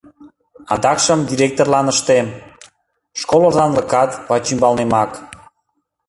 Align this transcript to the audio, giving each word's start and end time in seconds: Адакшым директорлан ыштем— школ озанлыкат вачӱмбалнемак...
Адакшым 0.73 1.19
директорлан 1.29 1.87
ыштем— 1.93 2.27
школ 3.21 3.43
озанлыкат 3.49 4.11
вачӱмбалнемак... 4.27 5.11